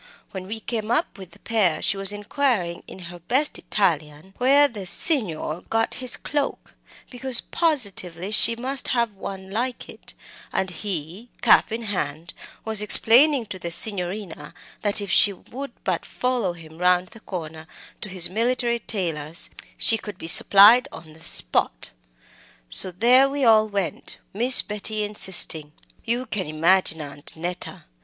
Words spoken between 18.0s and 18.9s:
to his military